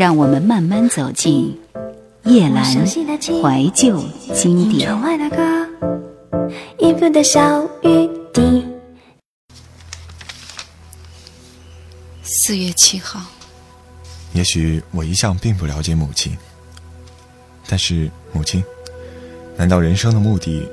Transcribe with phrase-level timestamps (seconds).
[0.00, 1.54] 让我们慢慢走进
[2.24, 4.90] 夜阑怀旧经典。
[12.22, 13.20] 四月七号。
[14.32, 16.34] 也许我一向并不了解母亲，
[17.68, 18.64] 但是母亲，
[19.54, 20.66] 难道人生的目的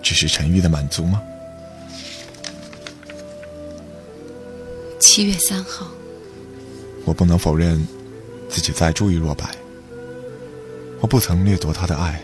[0.00, 1.20] 只是沉郁的满足吗？
[5.00, 5.84] 七月三号。
[7.04, 7.84] 我不能否认
[8.48, 9.44] 自己在注意若白，
[11.00, 12.20] 我不曾掠夺他的爱，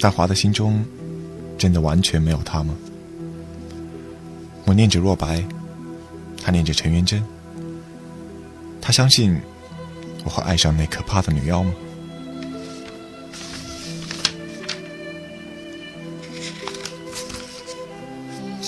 [0.00, 0.84] 在华的心中，
[1.56, 2.74] 真的完全没有他吗？
[4.64, 5.44] 我念着若白，
[6.42, 7.22] 他念着陈元贞，
[8.80, 9.38] 他相信
[10.24, 11.72] 我会爱上那可怕的女妖吗？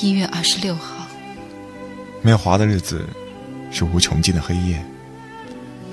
[0.02, 1.06] 一月二十六号，
[2.20, 3.06] 没有华的日子
[3.70, 4.84] 是无穷尽的黑夜。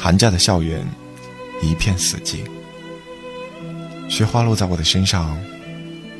[0.03, 0.83] 寒假的校园
[1.61, 2.39] 一片死寂，
[4.09, 5.39] 雪花落在我的身上，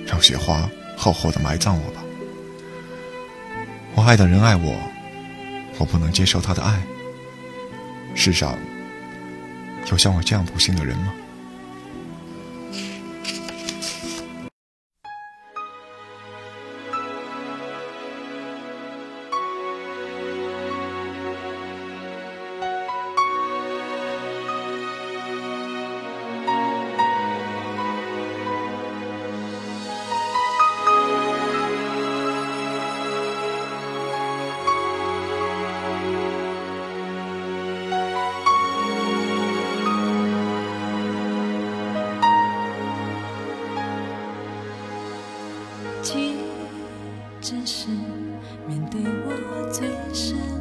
[0.06, 2.03] 让雪花厚厚的埋葬我吧。
[3.95, 4.80] 我爱的人爱我，
[5.80, 6.80] 我不能接受他的爱。
[8.14, 8.56] 世上
[9.89, 11.11] 有像我这样不幸的人吗？
[49.72, 50.61] 最深。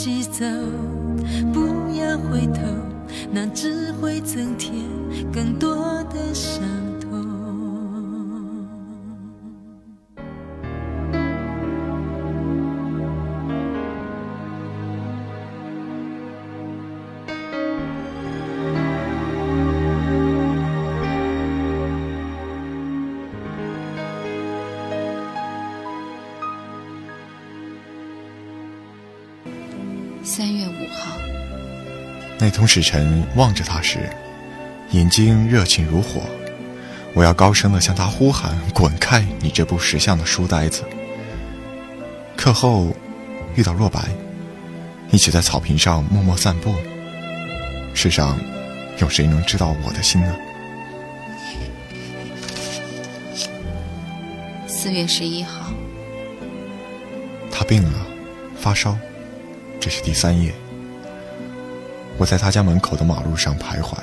[0.00, 0.44] 起走，
[1.52, 1.58] 不
[1.92, 2.60] 要回头，
[3.32, 4.76] 那只会增添
[5.32, 6.62] 更多的伤。
[32.58, 34.10] 那通使臣望着他时，
[34.90, 36.22] 眼睛热情如火。
[37.14, 39.24] 我要高声的向他呼喊：“滚开！
[39.38, 40.82] 你这不识相的书呆子！”
[42.36, 42.92] 课后
[43.54, 44.00] 遇到若白，
[45.12, 46.74] 一起在草坪上默默散步。
[47.94, 48.36] 世上
[48.98, 50.34] 有谁能知道我的心呢？
[54.66, 55.72] 四月十一号，
[57.52, 58.04] 他病了，
[58.56, 58.98] 发烧。
[59.78, 60.52] 这是第三页。
[62.18, 63.96] 我在他家门口的马路上徘徊，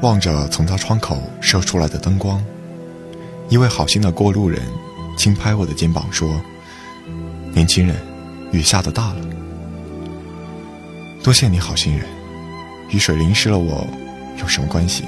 [0.00, 2.42] 望着从他窗口射出来的灯光。
[3.48, 4.62] 一位好心的过路人
[5.16, 6.40] 轻拍我的肩膀说
[7.52, 7.96] ：“年轻人，
[8.52, 9.16] 雨下的大了。”
[11.22, 12.06] 多谢你好心人，
[12.90, 13.86] 雨水淋湿了我，
[14.38, 15.04] 有什么关系？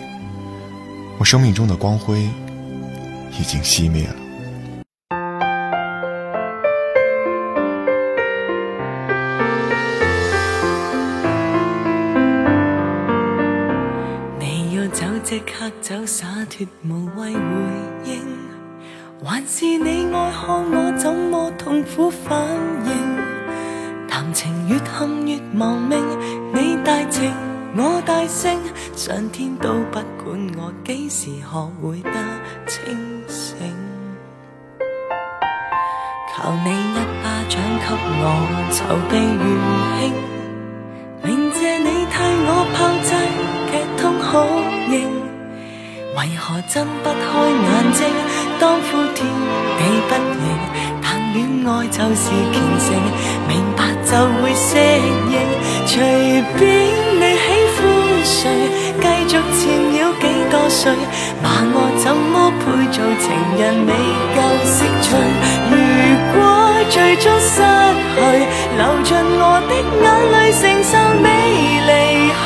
[1.19, 2.29] 我生命中的光辉
[3.39, 4.17] 已经熄灭了。
[16.83, 17.41] 无谓回
[18.05, 18.23] 应，
[19.25, 22.39] 还是你爱看我怎么痛苦反
[22.87, 22.89] 应？
[24.09, 25.99] 谈情越陷越亡命，
[26.53, 27.33] 你大情
[27.77, 28.61] 我大性，
[28.95, 31.43] 上天都不管我几时学
[31.83, 32.11] 会得
[32.67, 33.57] 清醒。
[36.37, 38.23] 求你一巴掌给我
[38.71, 38.77] 筹
[39.09, 39.45] 备余
[40.01, 40.03] 兴，
[46.25, 47.17] 为何睁不开
[47.51, 48.09] 眼睛？
[48.59, 49.29] 当呼天
[49.77, 50.11] 地不
[50.41, 50.45] 应，
[51.03, 51.37] 但恋
[51.69, 52.87] 爱就是虔诚，
[53.47, 54.81] 明白就会适
[55.29, 55.37] 应。
[55.87, 55.93] 随
[56.57, 56.65] 便
[57.21, 57.79] 你喜欢
[58.25, 58.41] 谁，
[59.03, 59.63] 继续缠
[59.93, 60.97] 绕几多岁，
[61.43, 63.25] 把我怎么配做情
[63.61, 63.93] 人，未
[64.35, 65.07] 够识趣。
[65.69, 65.77] 如
[66.33, 66.41] 果
[66.89, 67.61] 最终失
[68.17, 68.17] 去，
[68.79, 70.91] 流尽我的眼泪，承受
[71.21, 71.29] 你
[71.85, 71.93] 离
[72.33, 72.43] 去，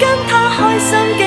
[0.00, 1.22] 跟他开心几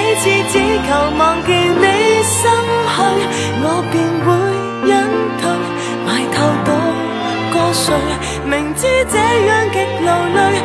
[8.46, 10.62] 明知这样极流泪，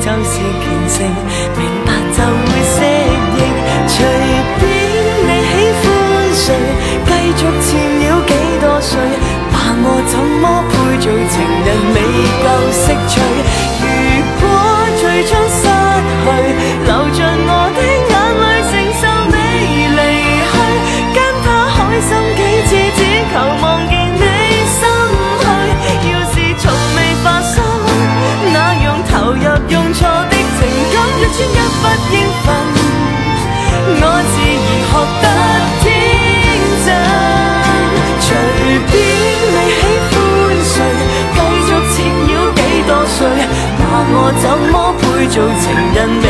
[0.00, 0.96] 就是虔诚，
[1.58, 2.74] 明白就会适
[3.36, 3.40] 应。
[3.86, 3.94] 随
[4.58, 4.62] 便
[5.26, 5.84] 你喜欢
[6.34, 6.44] 谁，
[7.04, 7.68] 继续缠
[8.00, 8.28] 了几
[8.60, 8.90] 多岁，
[9.52, 11.32] 把我怎么配做情
[11.66, 11.96] 人，未
[12.40, 13.12] 够识趣。
[31.32, 32.46] 穿一不应份，
[34.00, 34.58] 我自然
[34.88, 35.24] 学得
[35.80, 35.84] 天
[36.84, 36.88] 真。
[38.20, 38.28] 随
[38.90, 38.92] 便
[39.52, 40.12] 你喜欢。
[40.62, 40.74] 谁，
[41.34, 41.96] 继续缠
[42.28, 43.18] 绕几多岁，
[43.78, 43.82] 那
[44.12, 45.62] 我怎么配做情
[45.94, 46.26] 人，你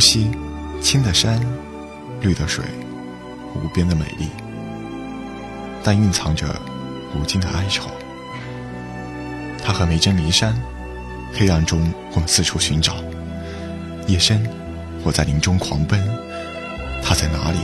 [0.00, 0.30] 无锡，
[0.80, 1.38] 青的山，
[2.22, 2.64] 绿的水，
[3.54, 4.30] 无边的美丽，
[5.84, 6.58] 但蕴藏着
[7.14, 7.90] 无尽的哀愁。
[9.62, 10.58] 他和梅珍离山，
[11.34, 12.94] 黑暗中我们四处寻找。
[14.06, 14.42] 夜深，
[15.04, 16.02] 我在林中狂奔。
[17.04, 17.58] 他在哪里？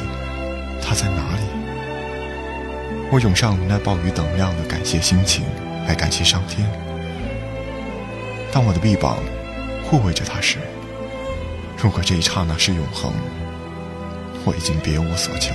[0.87, 1.43] 他在哪里？
[3.11, 5.43] 我涌上那暴雨等量的感谢心情，
[5.89, 6.69] 来感谢上天。
[8.53, 9.17] 当我的臂膀
[9.83, 10.59] 护卫着他时，
[11.79, 13.13] 如果这一刹那是永恒，
[14.45, 15.55] 我已经别无所求。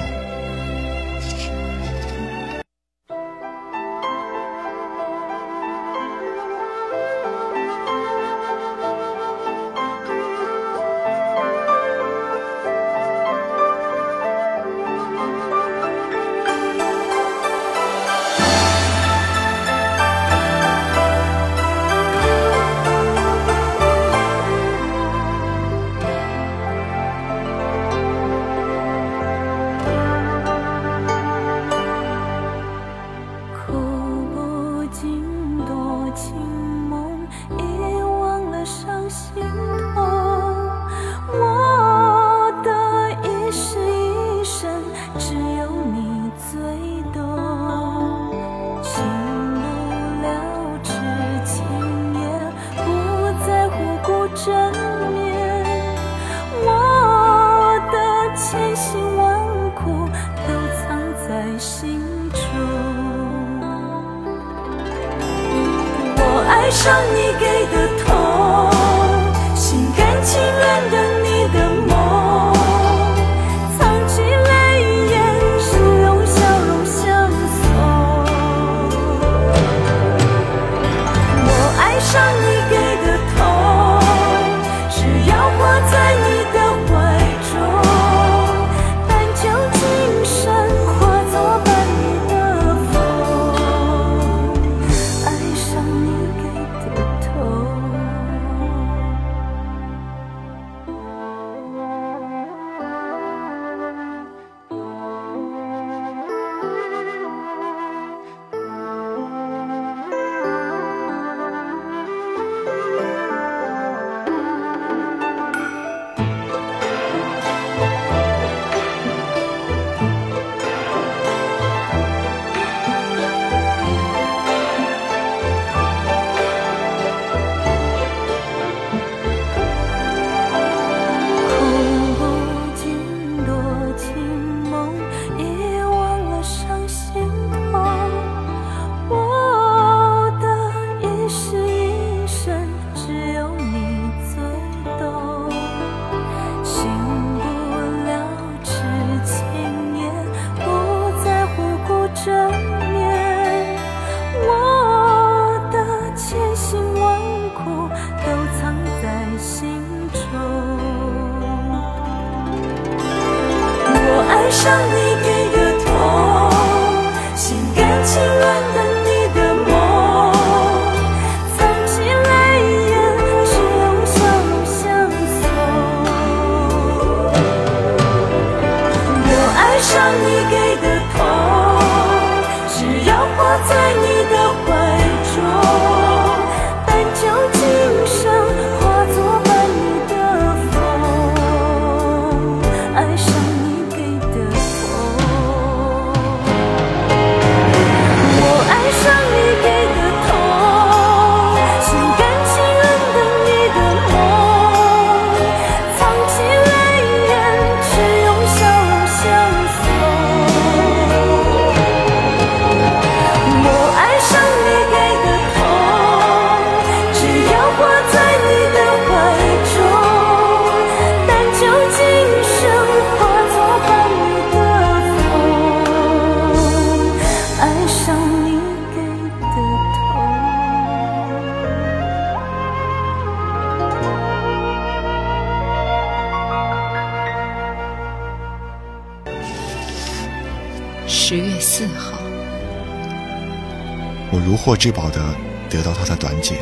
[244.64, 245.34] 获至宝的
[245.70, 246.56] 得到他的短解。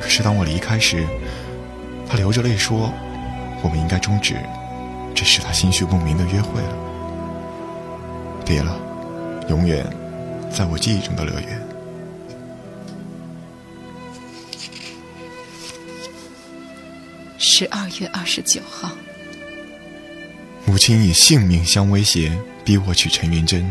[0.00, 1.04] 可是当我离开时，
[2.08, 2.92] 他流着泪说
[3.62, 4.36] ：“我们应该终止
[5.12, 6.76] 这是他心绪不明的约会了。”
[8.46, 8.78] 别了，
[9.48, 9.84] 永远
[10.52, 11.60] 在我记忆中的乐园。
[17.36, 18.92] 十二月二十九号。
[20.64, 23.68] 母亲以性命相威胁，逼我娶陈云珍。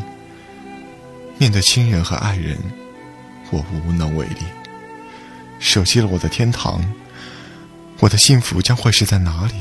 [1.37, 2.57] 面对亲人和爱人，
[3.51, 4.41] 我无能为力。
[5.59, 6.81] 舍弃了我的天堂，
[7.99, 9.53] 我的幸福将会是在哪里？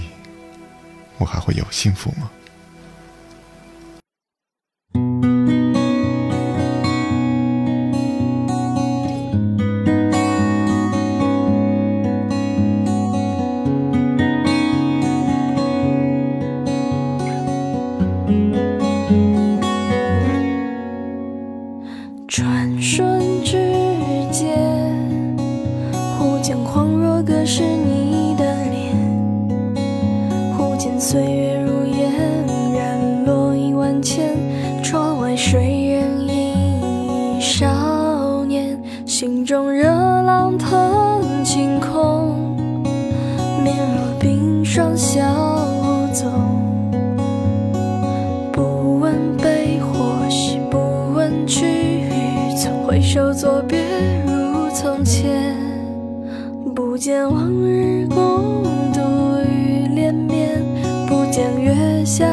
[1.18, 2.30] 我还会有幸福吗？
[57.04, 58.62] 见往日共
[58.94, 60.64] 度雨连绵，
[61.06, 62.24] 不见月下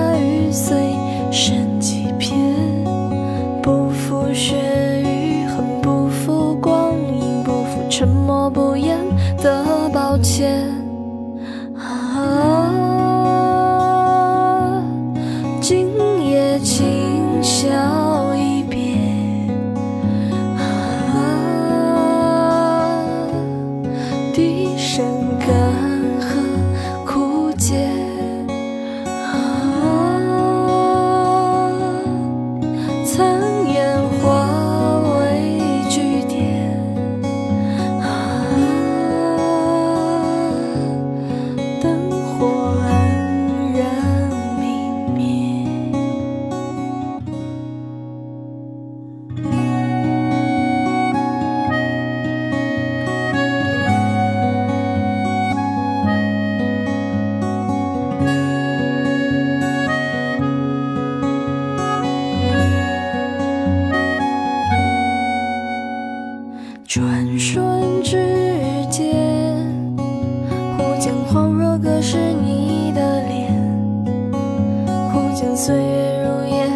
[75.72, 76.70] 岁月如烟，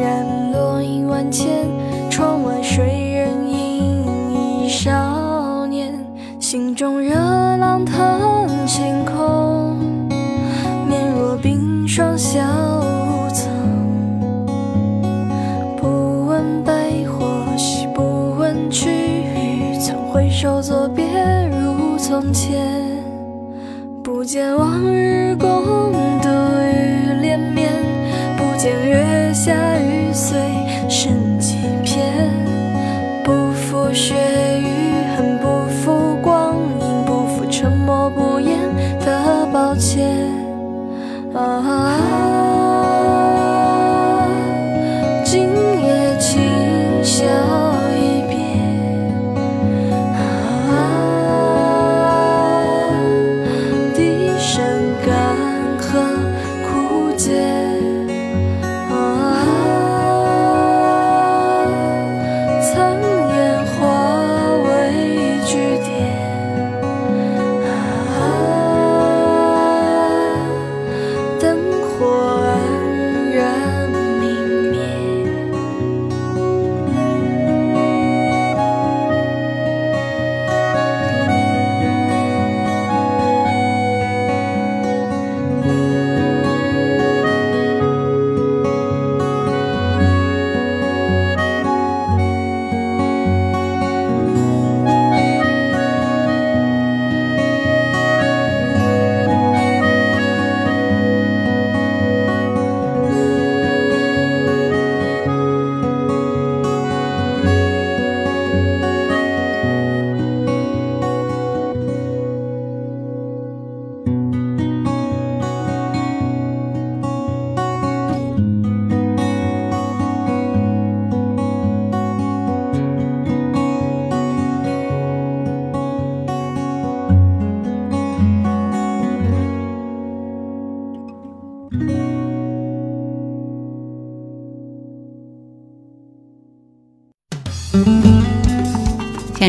[0.00, 1.68] 染落一万千。
[2.08, 5.92] 窗外谁人影一少年？
[6.38, 9.76] 心中热浪腾，晴空
[10.88, 13.52] 面若冰霜，笑无曾。
[15.76, 21.04] 不问悲或喜，不问去与，曾回首作别
[21.50, 22.66] 如从前，
[24.02, 24.99] 不见往日。
[37.60, 38.58] 沉默不言
[39.00, 40.08] 的抱歉。
[41.34, 42.59] 啊。